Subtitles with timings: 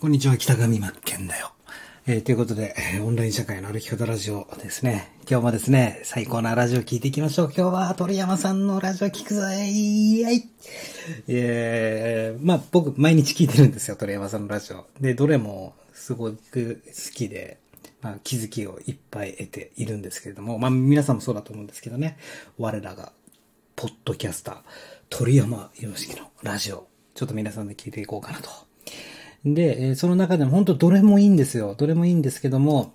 [0.00, 1.52] こんにちは、北上真剣だよ。
[2.06, 5.12] えー、ということで、オンライン社会の歩き方ラジオですね。
[5.30, 7.52] 今日もですね、最高なラジオ聞いていきましょう。
[7.54, 10.48] 今日は鳥山さんのラジオ聞くぞいはい。
[11.28, 14.86] えー、まあ僕、毎日聞いてるんですよ、鳥山さんのラジオ。
[15.02, 17.58] で、どれもすごく好きで、
[18.00, 22.16] まあ気づきをいっぱい得ているんですけれども、まあ皆さんもそうだと思うんですけどね、
[22.56, 23.12] 我らが、
[23.76, 24.56] ポッドキャスター、
[25.10, 28.69] 鳥山洋介のラジオ、ちょっと皆さんで聞いていこうかなと
[29.44, 31.74] で、えその中でも本当どれもいいんですよ。
[31.76, 32.92] どれもいいんですけども、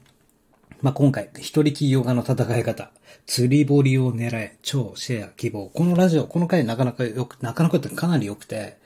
[0.81, 2.91] まあ、今回、一人起業家の戦い方、
[3.25, 5.71] 釣り堀を狙え、超シェア希望。
[5.73, 8.77] このラジオ、この回なかなかよく、なかなかってかなり良くて、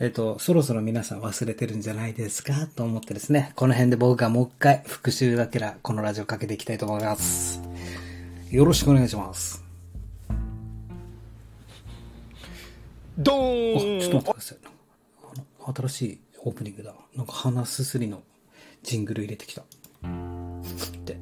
[0.00, 2.66] えっと、そろそろ皆さん忘れてるんじゃないですか？
[2.74, 7.60] と思ってですね、この辺で僕がもう一回復習がてら、このラジオかけていきたいと思います。
[8.50, 9.62] よろしくお願いします。
[13.18, 14.58] ドーンちょっと待ってください。
[15.22, 16.94] あの、新しいオープニングだ。
[17.16, 18.22] なんか鼻すすりの
[18.82, 19.62] ジングル入れてきた。
[19.62, 19.64] っ
[21.04, 21.16] て。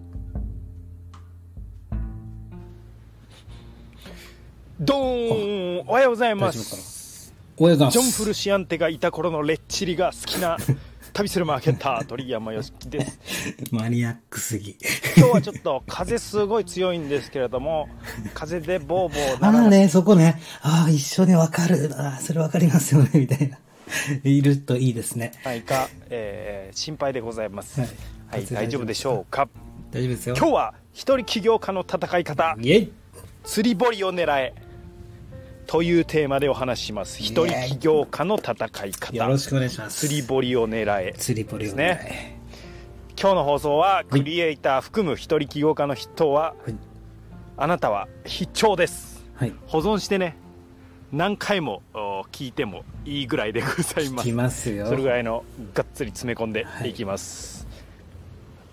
[4.80, 7.32] ドーンおはようございます。
[7.56, 8.00] おはようございます。
[8.00, 10.56] ジョン・フルシアンテがいた頃のレッチリが好きな
[11.14, 13.18] 旅するマーケッター鳥山よしきです
[13.70, 14.76] マニアックすぎ
[15.16, 17.88] 今日はちょっと風すごい強いんですけれども
[18.32, 23.58] 風でボーボーああねそこねああ一緒にわかるあそれわかりますよねみたいな
[24.24, 25.32] いるといいですね。
[25.44, 27.80] はいか、えー、心配でございます。
[27.80, 27.90] はい、
[28.30, 29.48] はい、大丈夫でしょうか？
[29.90, 30.34] 大丈夫ですよ。
[30.36, 32.56] 今日は一人起業家の戦い方。
[32.60, 32.92] イェイ
[33.44, 34.54] 釣り堀を狙え。
[35.66, 37.20] というテーマでお話しします。
[37.20, 38.52] 一人起業家の戦
[38.86, 39.16] い方。
[39.16, 40.06] よろしくお願いします。
[40.06, 41.14] 釣り堀を狙え。
[41.16, 41.76] 釣り堀を狙え。
[41.76, 42.38] ね。
[43.18, 46.74] 今日の放送はクリエイター含む一人起業家の人は、はい、
[47.56, 49.24] あなたは必聴です。
[49.34, 50.36] はい、保存してね
[51.12, 51.82] 何回も
[52.32, 54.28] 聞いてもいいぐらいでございます。
[54.28, 54.86] きますよ。
[54.86, 56.94] それぐらいのがっつり詰め込んでい。
[56.94, 57.66] きます、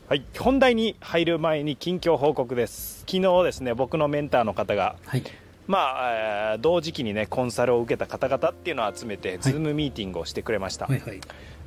[0.08, 3.00] はい、はい、本題に入る前に近況報告です。
[3.02, 5.23] 昨日ですね僕のメンターの方が、はい、
[5.67, 11.20] まあ、同時期にねコンサルを受けた方々っていうのを集めて、ズームミーティングをしてくれました、はいはい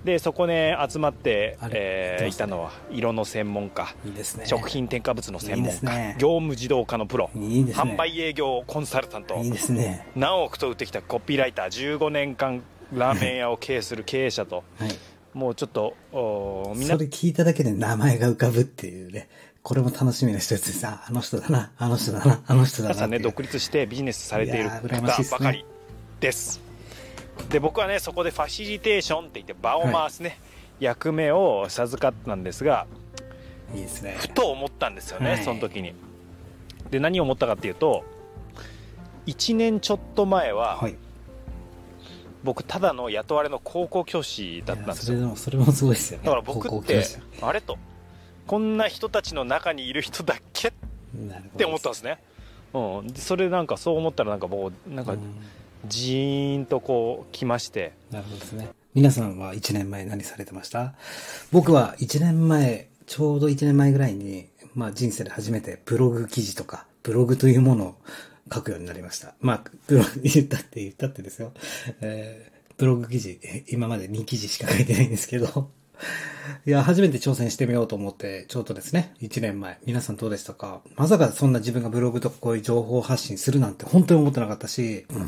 [0.04, 3.94] でそこね集まって、えー、いたのは色の専門家。
[4.04, 7.30] いいです、ね、食品添加物の専門家、ね、業務自動化のプロ。
[7.34, 9.36] ね、販売営業コンサルタント。
[9.36, 10.08] いいですね。
[10.16, 11.98] 何億と売ってきたコピーライター。
[11.98, 14.90] 15年間ラーメン屋を経営する経営者と、はい、
[15.34, 16.94] もうちょっとおみんな。
[16.96, 19.28] それ聞いただけで名前が浮かぶっていうね。
[19.62, 20.72] これも楽しみな人です。
[20.80, 21.70] さあの人だな。
[21.78, 22.42] あの人だな。
[22.44, 25.64] あの人だな皆さんね独立してビジネスされている方ばかり
[26.18, 26.71] です
[27.48, 30.38] で僕はねそこでファシリテーションって言って場を回すね、はい。
[30.80, 32.86] 役目を授かったんですが
[33.74, 34.16] いいですね。
[34.18, 35.94] ふと思ったんですよね、はい、その時に。
[36.90, 38.04] で何を思ったかっていうと
[39.26, 40.96] 1年ちょっと前は、はい、
[42.42, 45.34] 僕ただの雇われの高校教師だったんですよ。
[45.36, 46.24] それもすごいですよね。
[46.24, 47.04] だから僕って
[47.40, 47.78] あれと
[48.46, 50.68] こんな人たちの中にいる人だっけ？
[50.68, 50.72] っ
[51.56, 52.18] て思ったんですね。
[52.74, 55.14] うん、それなんかそう思ったらなんかもうなんか
[55.88, 60.94] ジーンとこう来ましてなるほどですね皆さんは1年前何されてました？
[61.50, 67.94] 僕は1年前、ちょうど1年前ぐらいに、まあ人生で初めてブログ記事とか、ブログというものを
[68.52, 69.34] 書くようになりました。
[69.40, 71.52] まあ、ブログ 言ったって言ったってですよ。
[72.02, 73.40] えー、ブログ記事、
[73.70, 75.70] 今まで2記事しか書いてないんですけど、
[76.66, 79.78] いや、初めて挑戦してみようと思って、ちょうどですね、1年前。
[79.86, 80.80] 皆さんどうでしたか？
[80.96, 85.26] まさかそんな自分がブログとかこういう情報発信するなんて本当に思ってなかったし、うん、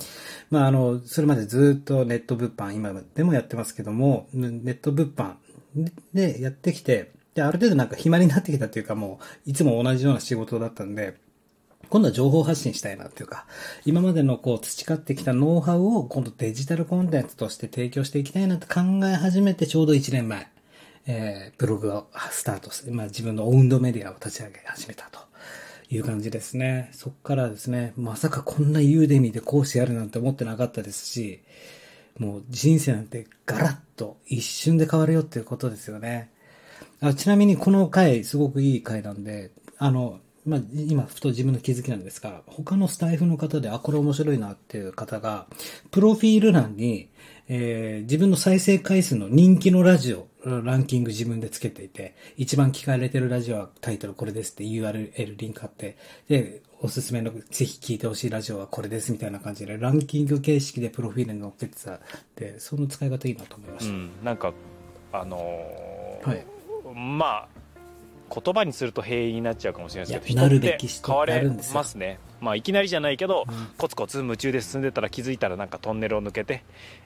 [0.51, 5.35] まああの、それまでずっとネット物販、今でもやってますけども、ネット物販
[6.13, 11.17] でやってきて、で、ある程度なんか暇になってきたっていうかもう、いつも同じような仕事だったんで、
[11.91, 13.47] 今度は情報発信したいなっていうか、
[13.85, 20.54] 今までのこう培ってきたノウハウを今度デジタルコンテンツとして提供していきたいなって考え始めてちょうど1年前。
[21.07, 25.21] えー、ブログをスタートして、まあ自分のオウンドメディアを立ち上げ始めたと
[25.91, 26.91] いう感じですね。
[26.93, 31.41] そっからですね、まさかこんなユーデミーで講師やるなんて思ってなかったですし、
[32.19, 36.31] もう人生なんてガラッと一瞬で変わるよっていうことですよね。
[37.01, 45.47] あちなみにこの回すごくいい回なんで、あの、まあ、今、ふと自分の気づきなんですが、他のスタイフの方で、あ、これ面白いなっていう方が、
[45.91, 47.09] プロフィール欄に、
[47.49, 55.97] えー、自分の再生回数の人気のラジオ、ランキング自分でつけていて、一番聞かれてるラジオはタイトルこれですって URL リンクあって、
[56.29, 62.01] で、おすすめのぜひ聞いてほしいラジオはこれですみたいな感じで、ランキング形式でプロフィールに載っけてた
[62.37, 63.93] で、その使い方いいなと思いました。
[63.93, 64.53] うん、なんか、
[65.13, 66.45] あのー、はい、
[66.95, 67.49] まあ、
[68.35, 71.43] 言葉にすると平易になっちゃうかもしれないですけどなるべき変われ
[71.73, 76.63] ますねまあいきなりじゃないけど、うん、コツコツ夢中で進んでたら気づいたらなんかトンネルを抜けて、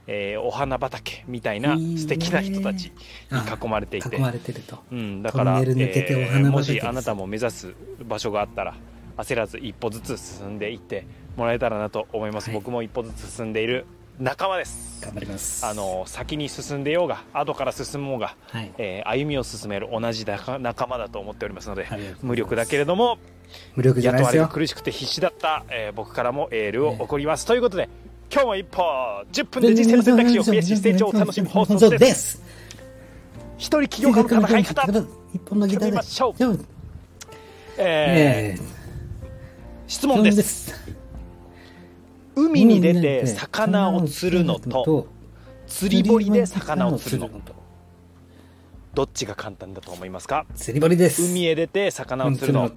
[0.06, 4.16] えー、お花畑みたいな素敵な人たちに囲まれていて。
[4.16, 7.74] 囲まれてると、うん、だから、えー、もしあなたも目指す
[8.04, 8.74] 場所があったら
[9.16, 11.06] 焦らず一歩ずつ進んでいって
[11.36, 13.86] もらえたらなと思います、はい、僕も一歩ずつ進んでいる
[14.18, 15.00] 仲間です。
[15.00, 15.64] 頑張ります。
[15.64, 21.86] あの先に進んでようが後から進もうが、はい、えー、歩みを進める同じ仲間だと思っておりますので
[22.20, 23.18] 無力だけれども
[23.74, 24.48] 無力じゃないですよ。
[24.48, 27.88] 苦しくて必死だった、えー、僕からもエールを送ります、ということで
[28.30, 28.82] 今日も一歩
[29.32, 32.42] 10分で人生の選択肢を増やし成長を楽しむ放送です。
[33.56, 34.86] 一人起業家の戦い方
[35.34, 36.58] 一本のギターでましょう。
[37.78, 38.62] えー、
[39.86, 40.74] 質問です。
[42.34, 45.08] 海に出て魚を釣るのと
[45.66, 47.30] 釣り堀で魚を釣るの
[48.94, 50.46] どっちが簡単だと思いますか？
[50.54, 51.22] 釣り堀です。
[51.30, 52.70] 海へ出て魚を釣るの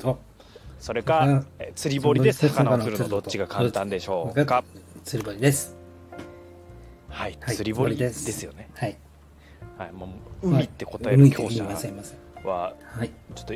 [0.82, 1.44] それか
[1.76, 4.64] 釣り堀で魚を釣るのどっちが簡単でしょうか？
[5.06, 5.76] 釣り堀です。
[7.08, 8.44] はい、釣り堀です。
[8.44, 8.68] よね。
[8.74, 8.98] はい、
[9.78, 10.08] はい、も
[10.42, 13.54] う海って答える強者はちょっと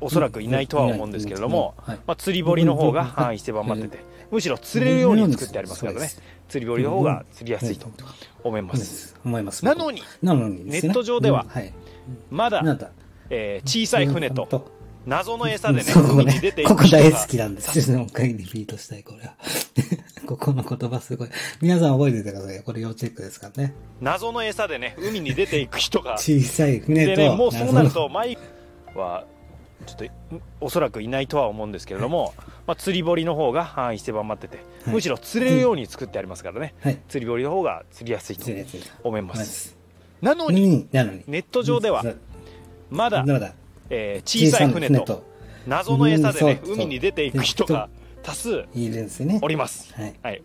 [0.00, 3.98] おそらくいないとは思うんですけれども、まあ、釣り堀の方が範囲狭まってて
[4.30, 6.08] むしろ釣れるように作ってありますからね。
[6.48, 7.90] 釣り堀の方が釣りやすいと
[8.44, 9.14] 思います。
[9.22, 9.62] 思います。
[9.62, 11.44] なのにネット上では
[12.30, 12.62] まだ、
[13.28, 14.70] え小さい船と
[15.06, 17.98] 謎の餌でね、海に出ていくここ大好きなんですよ。
[17.98, 19.34] もう一回リピートしたい、これは。
[20.26, 21.28] ここの言葉すごい。
[21.60, 22.62] 皆さん覚えておいてください。
[22.62, 23.74] これ要チェックですからね。
[24.00, 26.18] 謎の餌でね、海に出ていく人が。
[26.18, 27.16] 小さい船と。
[27.16, 28.38] でね、もうそうなると、前
[28.94, 29.24] は、
[29.86, 30.04] ちょっと、
[30.60, 32.34] おそらくいないとは思うんですけれども、
[32.66, 38.48] まあ、釣り堀の方が範囲狭まってて、むしろ釣れるように作ってありますからね、はい、釣り堀の方が釣りやすいと
[39.02, 39.76] 思います。
[40.20, 41.00] なのに、ネ
[41.40, 42.04] ット上では、
[42.90, 43.24] まだ、
[43.94, 45.22] えー、小さい船と
[45.66, 47.90] 謎の餌でね、海に出ていく人が
[48.22, 48.64] 多数
[49.42, 49.92] おります。
[49.94, 50.42] はい、はい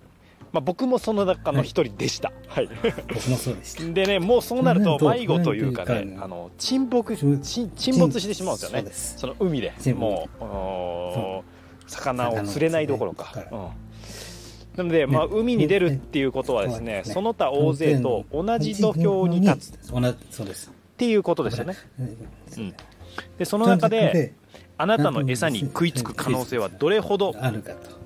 [0.52, 2.32] まあ、僕もその中の一人でした。
[2.48, 2.70] はい。
[3.14, 3.84] 僕もそうでした。
[3.92, 8.90] でね、もうそうなると迷子というかね、あの、沈没、沈没してしまうんですよね。
[8.92, 9.74] その海で。
[9.94, 13.34] もう、魚を釣れないどころか。
[14.78, 19.80] なので、まあ、海に出るっていうことはですね、その他大勢と同じ土俵に立つ。
[20.32, 20.72] そうです。
[20.72, 21.76] っていうことですよね。
[22.00, 22.74] うん。
[23.38, 24.34] で、その中で、
[24.78, 27.34] あなたの餌に食いつく可能性はどれほど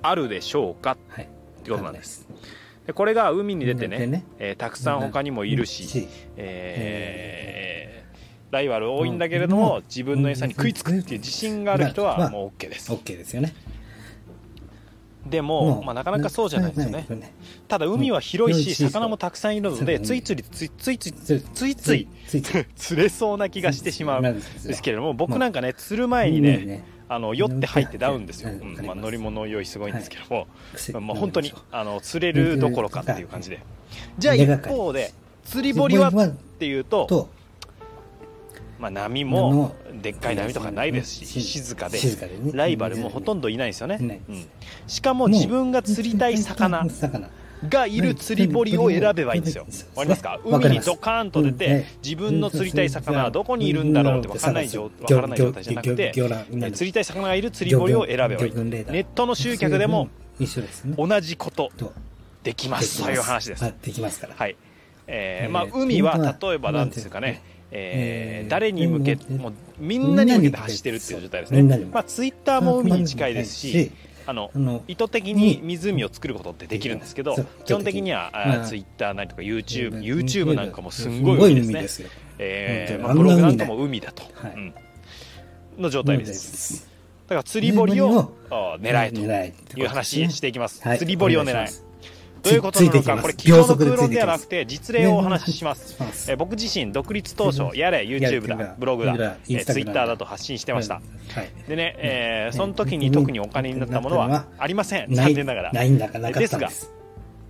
[0.02, 1.28] あるでしょうか、はい、っ
[1.62, 2.26] てことなんです。
[2.86, 12.90] でこれが海に出てねね、えー、たくさん他にもいるし、えー、ライバル多いんだけれども、自分の餌に食いつくっていう自信がある人はもう OK です。
[12.90, 13.54] OK ですよね。
[15.26, 17.06] でも、まあ、なかなかそうじゃないですよね。
[17.68, 22.08] ただ海は広いし、魚もたくさんいるので、ついついついついついついつい。
[22.76, 28.86] 釣れそうな気がしてしまうんですけれども、僕なんかね、釣る前にね、あの酔って入ってダウンですよ、うん。
[28.86, 33.60] まあ、乗り物用意すごいんですけども、はい、まあ、本当にあの釣れるどころかっていう感じで、
[34.18, 35.12] じゃあ一方で
[35.44, 37.28] 釣り堀はっていうと、
[38.82, 42.00] まあ、波もでっかい波とかないですし静かで
[42.52, 44.46] ライバルもほとんどいないですよね、うん、
[44.88, 46.84] しかも自分が釣りたい魚
[47.68, 49.66] がいる釣り堀を選べばいいんですよ。
[49.94, 50.40] わかりますか？
[50.44, 56.12] 海にドカーンと出て、自分の釣りたい魚はどこにいるんだろうって分からない状態じゃなくて、
[56.72, 58.52] 釣りたい魚がいる釣り堀を選べばいい。
[58.52, 60.08] ネットの集客でも
[60.98, 61.70] 同じこと
[62.42, 63.00] できます。
[63.00, 63.72] そういう話です。
[63.80, 64.34] できますから。
[64.36, 64.56] はい。
[65.06, 67.42] えー、まあ海は例えばなんですかね、
[67.74, 71.62] えー、誰に向けもうみんなに向けて走ってるっていう状態ですね。
[71.90, 73.90] まあツイッターも海に近いですし、
[74.26, 74.50] あの
[74.86, 82.08] 意図的に湖を作ることってできるんですけど、基本的にはツイッターなりとか YouTube、YouTube なんかもすんごい海ですね。
[82.38, 84.24] えーまあ、ブログなんかも海だと、
[84.56, 84.74] うん、
[85.78, 86.88] の状態です。
[87.28, 90.82] だから釣り堀を狙えという話していきます。
[90.98, 91.91] 釣り堀を狙え。
[92.42, 95.96] どういうことなのか、これ、基本の空論ではなくて、実例をお話しします。
[96.30, 101.00] え僕自身、独立当初、やれ、YouTube だ、ブログだ、え Twitter だと発信してました。
[101.68, 105.14] でね、えー、その時に特にお金になったものはありません。
[105.14, 105.72] 残念ながら。
[105.72, 106.90] ないんだかなかったんです。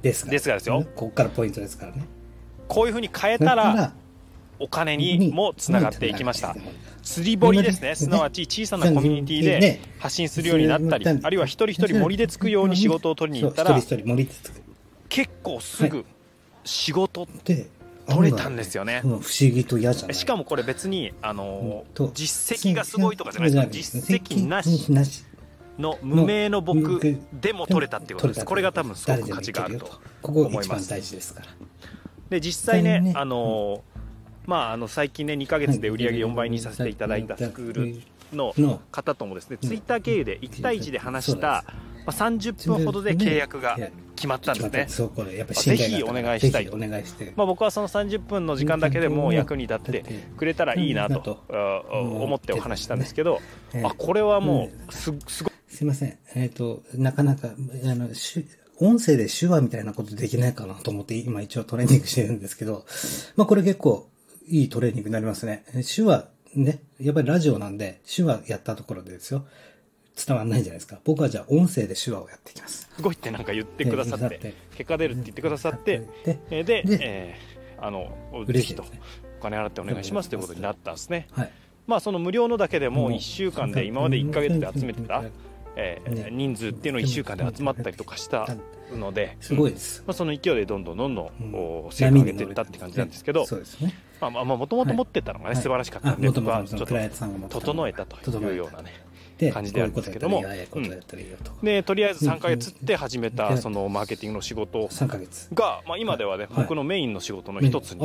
[0.03, 0.31] ですが。
[0.31, 0.85] ですがですよ。
[0.95, 2.05] ここからポイントですからね。
[2.69, 3.93] こういうふうに変えたら、
[4.59, 6.55] お金にもつながっていきました。
[7.03, 13.79] 釣り堀ですね、すなわち小さなコミュニティで発信するようになったり、あるいは一人一人森でつくように仕事を取りに行ったら、
[15.13, 16.07] 結構すぐ
[16.65, 17.69] 仕事って
[18.09, 20.15] 取れたんですよね、不思議と嫌じゃない。
[20.15, 24.07] しかもこれ別にあの実績がすごいとかじゃないですか。
[24.07, 25.25] 実績なし。
[25.79, 27.01] の無名の僕
[27.33, 30.89] でも取れたっていうことですこれが多分すごく価値があると思います。
[30.89, 31.47] 大事ですから。
[32.31, 33.83] で実際ねあの
[34.47, 38.03] まあ、あの最近ね2か月で売り上げ4倍にさせていただいたスクール
[38.33, 38.55] の
[38.91, 41.65] 方ともですね、ツイッター経由で1対1で話した、
[42.07, 43.77] まあ、30分ほどで契約が
[44.23, 44.87] 決まったんですね。
[44.89, 46.77] そうこれやっぱぜひお願いしたいと。
[46.77, 50.05] まあ、僕はその30分の時間だけでも役に立って
[50.37, 53.41] くれたらいいなと思ってお話したんですけど、
[53.83, 55.53] あこれはもうすすごい。
[55.69, 56.19] すいません。
[56.35, 58.09] えっ、ー、と、なかなか、あの、
[58.79, 62.85] 音声で手話みたいなことできないかなと思って今一応トレーニングしてるんですけど、
[63.37, 64.09] まあこれ結構
[64.47, 65.65] いいトレーニングになりますね。
[65.95, 69.47] 手話ね、やっぱりラジオなんで手話やったところでですよ。
[70.15, 70.99] 伝わんないじゃないですか。
[71.05, 72.89] 僕はじゃあ音声で手話をやっていきます。
[72.95, 76.03] すごいってなんか言ってくださって、結果出るって言ってくださって、
[76.51, 78.13] で、で、えー、あの、
[78.47, 78.85] 嬉しいと、
[79.41, 81.29] お金払ってお願いしますということになったんですね。
[81.33, 81.51] はい。
[81.87, 85.25] まあその無料のだけでも1週間で今まで1か月で集めてた
[85.77, 88.47] えー、人数っていうのを1週間で集まったりとかした
[88.93, 90.03] ので、すごいです。
[90.07, 91.31] まあ、その勢いでどんどんどんどん、
[91.91, 93.95] 成果を上げていったって感じなんですけど、そうですね。
[94.21, 96.87] まあ、まあ、もともと持ってたのがね、素晴らしかったんで、僕はちょっと
[97.61, 98.93] 整えたというようなね、
[99.51, 100.43] 感じであるんですけども、
[101.63, 104.89] でとりあえず3か月って始めたそのマーケティングの仕事
[105.55, 108.01] が、まあ、今ではね、僕のメインの仕事の一つに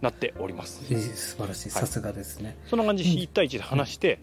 [0.00, 0.84] なっております。
[0.84, 2.56] 素晴らしい、さすがですね。
[2.66, 4.20] そんな感じで1対1で話して、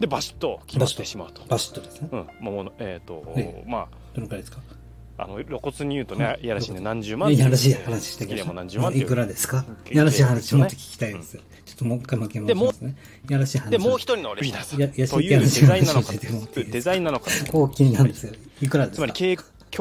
[0.00, 1.42] でバシッと決まってしまうと。
[1.48, 2.08] バシッとですね。
[2.12, 2.26] うん。
[2.40, 3.88] もうえっ、ー、と、ええ、まあ。
[4.14, 4.60] どのくらいですか
[5.18, 9.64] あの露骨に言うとね、いやらしいね、何十万いやらしい話してきでも何十万いくらですか？
[9.90, 11.38] いやらしい話、もっと聞きたいです。
[11.38, 11.42] ちょ
[11.74, 12.96] っともう一回巻き戻しますね。
[13.28, 13.70] いやらしい話。
[13.70, 14.78] で、もう一人のリーダーさん。
[15.08, 16.12] というデザインなのか、
[16.70, 17.30] デザインなのか。
[17.50, 18.34] こう気になるんですよ。
[18.60, 19.36] いくらですかつまり、経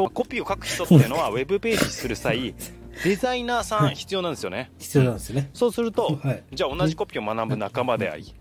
[0.09, 2.55] コピーを書く人っていうのは、ウェブページする際、
[3.03, 4.71] デザイナーさん必要なんですよね。
[4.79, 5.49] 必要なんですね。
[5.53, 6.19] そうすると、
[6.53, 8.33] じゃあ同じコピーを学ぶ仲間であり、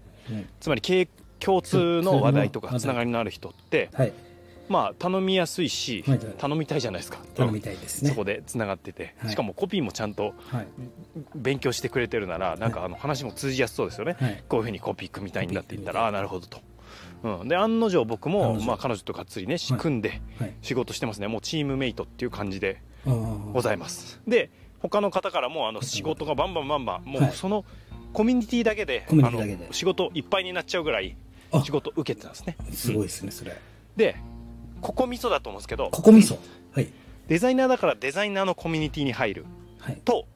[0.60, 1.08] つまり経
[1.38, 4.12] 共通の話題とかつながりのある人って、はい、
[4.68, 7.18] まあ頼みやすいし、はい、頼みたいじゃないですか。
[7.34, 8.10] 頼みたいですね。
[8.10, 10.34] そこでつながってて、しかもコピーもちゃんと
[11.34, 16.60] 勉強してくれてるなら、なんかあの話も通じやすそうですよね、こういうふうにコピー組みたいんだって言ったらああなるほどと。
[17.22, 20.20] うん、で案の定僕も、まあ、彼女とがっつりね組んで
[20.60, 22.80] 仕事してますね、もうチームメイトっていう感じで
[23.52, 24.20] ございます。
[24.26, 27.64] で他の方からもあの仕事がバンバンバンバンもうその
[28.12, 29.42] コミュニティだけであの
[29.72, 31.16] 仕事いっぱいになっちゃうぐらい
[31.64, 32.56] 仕事受けてたんですね。
[32.72, 33.56] すごいですね、それ。
[33.96, 34.16] で
[34.84, 35.88] ここ味噌だと思うんですけど。
[35.90, 36.38] ここ味噌。
[36.72, 36.88] はい。
[37.26, 39.46] デザイナーだからデザイナーのコミュニティに入る、
[39.78, 40.26] はい、と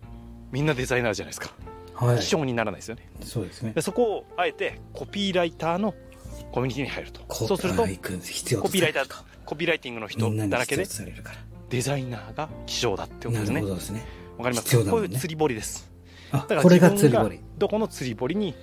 [0.53, 1.53] みんなデザイナーじゃないですか。
[1.95, 2.19] はい。
[2.19, 3.11] 一緒にならないですよね。
[3.23, 3.73] そうですね。
[3.75, 5.95] でそこをあえてコピーライターの
[6.51, 7.21] コミュニティに入ると。
[7.35, 10.87] そうするとコピーライターコピーライティングの人だらけで
[11.69, 13.55] デザイナーが希少だってことですね。
[13.57, 14.07] なるほどですね。
[14.39, 15.91] わかりますこういう釣り堀です。
[16.33, 17.41] だからこれが釣り堀。
[17.59, 18.55] どこの釣り堀に、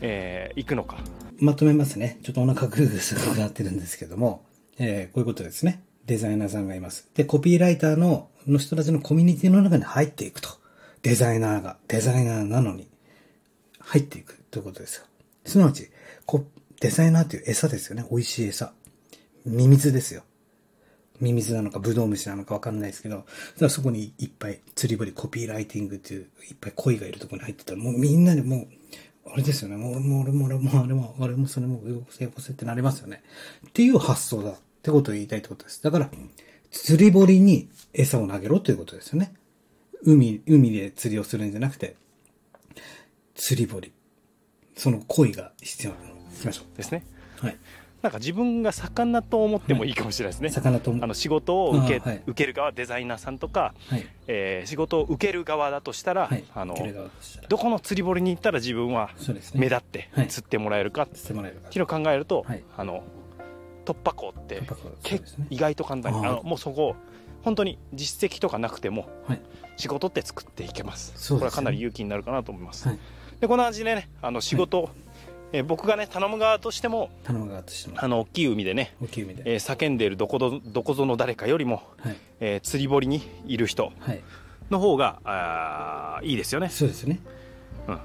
[0.00, 0.98] えー、行くのか。
[1.40, 2.18] まとめますね。
[2.22, 4.44] ちょっとお腹グーグーするなってるんですけども、
[4.78, 5.82] えー、こういうことですね。
[6.06, 7.08] デザイナーさんがいます。
[7.14, 10.48] で、コピーライターの、の人たちのコミュニティの中に入っていくと。
[11.02, 12.88] デザイナーが、デザイナーなのに、
[13.80, 15.04] 入っていくということですよ。
[15.44, 15.88] すなわち、
[16.26, 16.44] こ
[16.80, 18.06] デザイナーっていう餌ですよね。
[18.10, 18.72] 美味しい餌。
[19.44, 20.22] ミミズですよ。
[21.20, 23.24] ミミズなのかブドウ虫なのかわかんないですけど、
[23.68, 28.68] そこにいっぱい釣り堀コピーライティングっていういっぱい恋がいるとこに入ってたら、もうみんなでもう
[29.32, 29.76] あれですよね。
[29.76, 33.22] もう俺も俺も俺もあれも、あれもそれも、よこせよこせってなりますよね。
[33.68, 34.54] っていう発想だっ
[34.88, 35.82] てことを言いたいってことです。
[35.82, 36.10] だから、
[36.70, 39.34] 釣り堀に餌を投げろということですよね。
[40.02, 41.96] 海、海で釣りをするんじゃなくて、
[43.34, 43.92] 釣り堀。
[44.76, 46.06] その恋が必要なの。
[46.06, 46.76] 行きましょう。
[46.76, 47.04] ですね。
[47.40, 47.56] はい。
[48.00, 50.50] なんか自分が魚と思ってもいいかもしれないですね。
[50.50, 56.76] 魚とあの仕事を受けはい、受ける側デザイナーさんとか、はい、えー、仕事を受ける側だとしたら、はい、あの
[57.48, 59.10] どこの釣り堀に行ったら自分は
[59.54, 63.02] 目立って釣ってもらえるかっていうのを考えると、あの
[63.88, 64.62] 突破口って、
[65.02, 66.94] 結構意外と簡単にあのもうそこ
[67.42, 69.08] 本当に実績とかなくても、
[69.78, 71.32] 仕事って作っていけます。
[71.32, 72.86] これはかなり勇気になるかなと思います。
[73.40, 74.90] でこんな感じでねあの仕事、
[75.52, 77.96] えー、僕がね頼む側としても頼む側としても。
[77.98, 82.16] あの大きい海でね大きい海で、えー、叫んでいるどこどどこぞの誰かよりも、はい。
[82.40, 83.92] えー、釣り堀にいる人
[84.70, 86.68] の方が、はい、あいいですよね。
[86.68, 87.20] そうですね、
[87.86, 87.98] うん、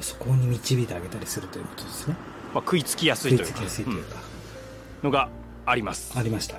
[0.00, 2.16] そこに導いてあげたりするということですね、
[2.54, 4.04] まあ、食いつきやすいというかいいうか、うん、
[5.02, 5.28] のが
[5.66, 6.18] あります。
[6.18, 6.56] ありました。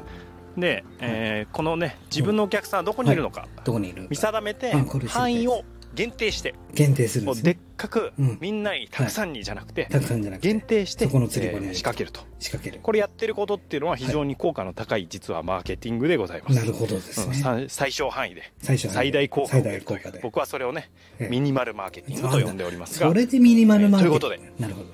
[0.58, 4.08] で、えー、このね自分のお客さんはどこにいるのか、はい、どこにいる？
[4.10, 4.72] 見定めて
[5.08, 5.64] 範囲を
[5.96, 6.56] 限定して。
[6.74, 12.22] 限定するんです、ね、でっかく、みんなにたくさんにじゃなくて、たくさんじゃなくて限定してそこの釣りに、仕掛けると。
[12.40, 12.82] 仕掛ける。
[12.82, 16.56] これやってることっていうのは非常に効果の高い、実はマーケティングでございます。
[16.56, 18.42] なるほどですね、最小範囲で。
[18.60, 20.20] 最大効果最大効果で。
[20.24, 20.90] 僕はそれをね、
[21.30, 23.08] ミニマルマーケティングと呼んでおりますが。
[23.08, 24.62] それでミニマルマーケティング、ということで。
[24.62, 24.90] なるほど。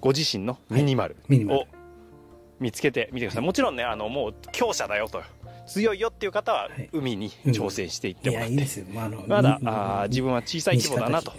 [0.00, 1.16] ご自身のミニマル。
[1.30, 1.66] を
[2.62, 5.22] 見つけてみてください、もちろんねあのもう強者だよと。
[5.64, 8.84] 強いよっていう方は海に挑戦していってもらって、
[9.28, 11.32] まだあ自分は小さい規模だなと。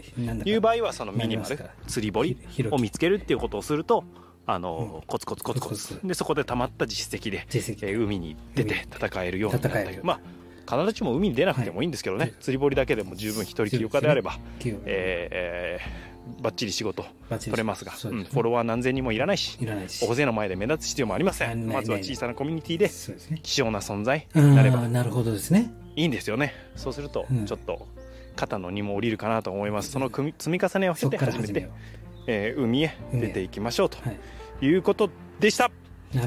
[0.45, 2.37] いう場合はそのミニマル釣り堀
[2.71, 4.05] を見つけるっていうことをすると
[4.45, 5.99] あの、うん、コツコツコツコツ。
[6.03, 9.99] でそこでたまった実績で実績、えー、海に出て戦えるようになったり。
[10.03, 10.19] まあ
[10.65, 14.39] 必ずしも海に出なくてもいいんですけどね、はい、釣り堀だけでも十分一人休暇であれば、ね
[14.85, 17.97] えー、ばっちり仕事取れますが、ね。
[18.05, 19.57] うん、フォロワー何千人もいらないし
[20.01, 21.67] 大勢の前で目立つ必要もありません。
[21.67, 22.89] まずは小さなコミュニティで
[23.41, 24.87] 希少な存在になれば。
[24.87, 25.73] なるほどですね。
[25.95, 26.53] いいんですよね。
[26.75, 27.87] そうするとちょっと
[28.35, 31.69] 肩の荷も下りるかなと思います、その積み重ねを経て初めて、
[32.25, 33.99] えー、海へ出ていきましょうと
[34.59, 34.75] い。
[34.75, 35.69] うことでした、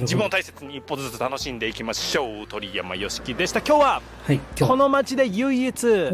[0.02, 2.46] 自分を大切に一歩ずつ楽しんでいきましょう。
[2.46, 3.58] 鳥山よしきでした。
[3.58, 6.10] 今日は、はい、この町で唯一、えー、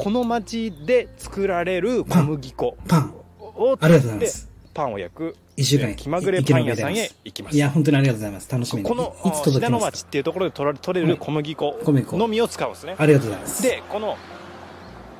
[0.00, 2.74] この町で作られる小麦粉。
[2.88, 3.14] パン。
[3.38, 4.48] をありがとうございます。
[4.72, 5.36] パンを焼く。
[5.58, 7.56] 一週間気まぐれパン屋さんへ行きます。
[7.56, 8.50] いや本当にありがとうございます。
[8.50, 11.78] 楽しみこのいつ届きます町っていうところで取ら取れる小麦粉。
[11.84, 13.62] のみを使うんですね、ありがとうございます。
[13.62, 14.16] でこの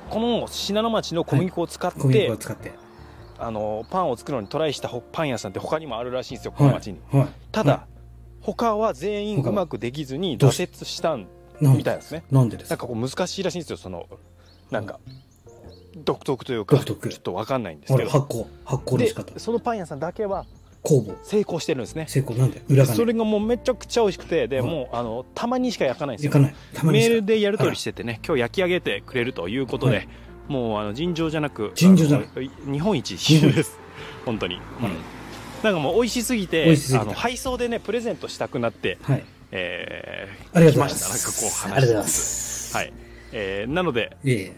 [0.08, 2.72] この信濃町の小麦粉を使って、はい、小麦粉を使って。
[3.38, 7.20] あのパンを作るのにトライしたパン屋さんって他にもあるらしいんですよこの町に、はい。
[7.20, 7.80] はい、ただ、はい、
[8.40, 11.26] 他は全員うまくできずに挫折したん
[11.60, 12.24] みたいですね。
[12.30, 14.06] なんでですなんかこう難しいらしいんですよその
[14.70, 15.00] なんか、
[15.96, 18.08] 独特というかちょっと分かんないんですけど。
[18.08, 19.38] 発酵発酵の仕方。
[19.38, 20.46] そのパン屋さんだけは
[20.84, 21.16] 酵母。
[21.24, 22.06] 成功してるんですね。
[22.08, 26.42] 成功なんで裏それがもうめちゃくちゃ美味しくてで、もうあのたまにしか焼かないんですよ。
[26.84, 30.08] メールでやり取りしててね今日焼き上げてくれるということで、
[30.46, 33.78] もうあの尋常じゃなく尋常じゃなく日本一です。
[34.24, 34.60] 本当に、うん、
[35.62, 39.24] なんかもう美味しすぎてあの配送でねプレゼントしたくなって、はい。
[39.52, 41.10] えー、ありがとうございます。
[41.10, 42.76] なんかこう話ありがとうございます。
[42.76, 42.92] はい、
[43.32, 44.52] えー、なのでいえ。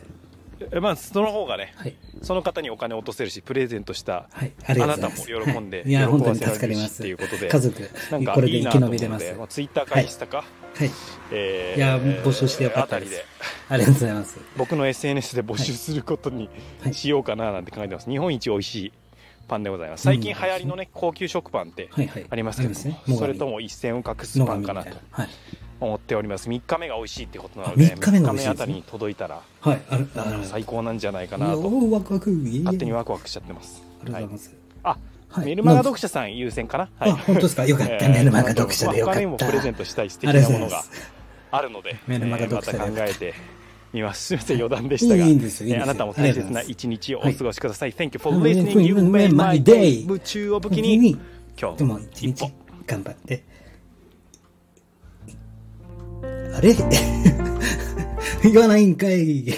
[0.81, 7.03] まあ、その方がね、はい、その方にお金を落とせるしプレゼントした、はい、あなたも喜んで、はい、いや本当に助かります。
[7.03, 9.35] っていうことで家族なんかこれで生き延びれます。
[9.35, 10.45] まあ、ツイッターかインスタか、は
[10.85, 10.91] い、
[11.33, 13.25] えー、いや募集してよかったです。
[13.69, 14.39] ありがとうございます。
[14.57, 16.49] 僕の SNS で募集することに
[16.93, 18.93] しようかななんて考えてます、日本一美味しい
[19.49, 20.05] パンでございます。
[20.05, 21.91] 最近流行りのね高級食パンって
[22.31, 24.97] ありますけど、ね、それとも一線を画すパンかなと
[25.85, 26.49] 思っております。
[26.49, 31.63] 3日目が美味しいってことなので3日目3日目あたりに届いたら、はい、あ最高なんじゃないかなと。
[31.91, 33.83] ワクワク勝手にワクワクしちゃってます。
[34.03, 34.97] ありがとうございます、あ
[35.41, 37.67] メルマガ読者さん優先かな、はい、本当ですか？
[37.67, 39.21] よかった、メルマガ読者でよかった。
[39.21, 40.85] 他にもプレゼントしたい素敵なものが
[41.51, 43.35] あるのでメルマガ読者でまた考えて
[43.93, 44.25] みます。
[44.27, 45.27] すみません、余談でしたが。
[45.27, 45.77] いい。
[45.77, 47.93] あなたも大切な一日をお過ごしください。
[47.93, 48.81] Thank you for listening.
[48.81, 50.01] You made my day.
[50.01, 51.19] 夢中を武器に、
[51.61, 51.85] 今日。
[51.85, 52.51] も一日
[52.87, 53.52] 頑張って。
[56.63, 56.75] れ
[58.51, 59.41] 言わないんかい。
[59.41, 59.55] い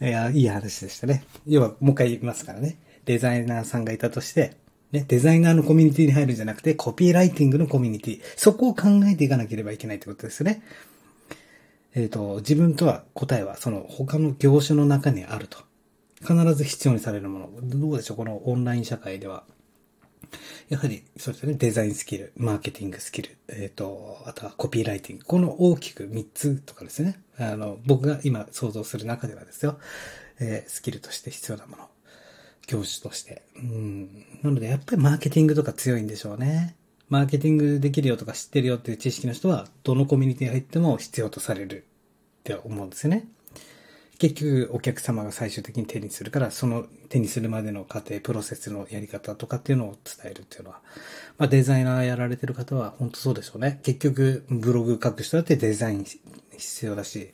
[0.00, 1.24] や、いい話でしたね。
[1.46, 2.78] 要は、もう一回言いますからね。
[3.04, 4.56] デザイナーさんがいたとして、
[4.92, 8.20] ね、デザイナーのコミュニティに入るんじゃなくて、コピーライティングのコミュニティ。
[8.36, 10.62] そこを考えていかなければいけないってことですね。
[11.94, 15.58] えっ、ー、と、自分とは答えはその他の業種の中にあると。
[16.20, 17.50] 必ず必要にされるもの。
[17.62, 19.44] どうでしょうこのオンライン社会では。
[20.68, 21.54] やはり、そうですね。
[21.54, 25.24] デザインスキル、マーケティングスキル、えっ、ー、と、あとはコピーライティング。
[25.24, 27.20] この大きく3つとかですね。
[27.38, 29.78] あの、僕が今想像する中ではですよ。
[30.40, 31.88] えー、スキルとして必要なもの。
[32.66, 33.42] 業種として。
[33.56, 34.24] うん。
[34.42, 36.76] なので、やっぱりマーケティングとか強いんでしょうね。
[37.08, 41.86] マーケティングできるよとか知ってるよっていう知識の人は、どのコミュニティに入っても必要とされる
[42.40, 43.26] って思うんですよね。
[44.18, 50.80] 結局、お客様が最終的に手にするから、その手にするまでの過程、プロセスのやり方とかっていうのを伝えるっていうのは、
[51.38, 53.78] まあデザイナーやられてる方は本当そうでしょうね。
[53.84, 57.32] 結局、ブログ書く人だってデザイン必要だし、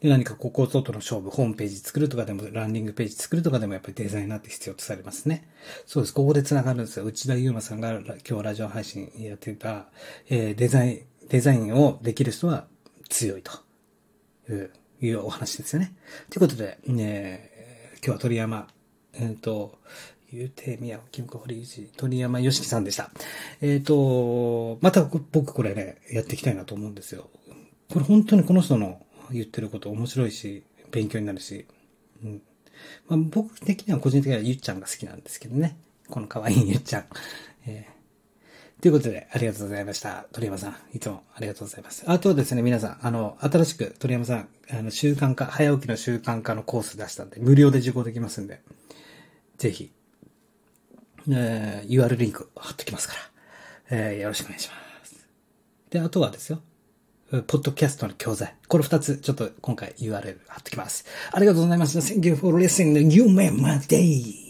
[0.00, 5.48] で、何かここととの勝負、ホームページ作るとかでも、ランディングページ作るとかでもやっぱりデザイナーって必要とされますね。
[5.86, 6.12] そうです。
[6.12, 7.06] ここで繋がるんですよ。
[7.06, 9.86] 内田祐馬さんが今日ラジオ配信やってた、
[10.28, 12.66] えー、デザイン、デザインをできる人は
[13.08, 13.52] 強いと
[14.52, 14.70] いう
[15.02, 15.92] いうお話ですよね。
[16.28, 17.50] ということで、ね、
[18.04, 18.68] 今日は鳥山、
[19.14, 19.78] えっ、ー、と、
[20.32, 23.10] ゆうてみや、キムコ堀内、鳥山よしきさんでした。
[23.60, 27.28] えっ、ー、と、また僕これね、やっていきたいなと思うんですよ。
[27.92, 31.66] これ本当にこの人の言ってること面白いし、勉強になるし、
[32.22, 32.42] うん。
[33.08, 35.76] まあ、僕的には個人的にはゆっちゃんが好きなんですけどね。
[36.08, 37.04] この可愛いゆっちゃん。
[37.66, 37.99] えー、
[38.80, 40.24] ということで、ありがとうございました。
[40.32, 42.02] 鳥山さん、いつもありがとうございます。
[42.06, 48.62] あとはですね、皆さん、あの、新しく鳥山さん、あの、習慣化、早起きの習慣化のコース出したんで、無料で受講できますんで、
[49.58, 49.92] ぜひ、
[51.28, 53.20] えー、UR リンク貼っときますから、
[53.90, 55.28] えー、よろしくお願いします。
[55.90, 56.62] で、あとはですよ、
[57.30, 58.56] ポッドキャストの教材。
[58.66, 61.04] これ二つ、ちょっと今回 URL 貼っときます。
[61.32, 61.98] ありがとうございます。
[61.98, 63.12] Thank you for listening.
[63.12, 64.49] You made my day.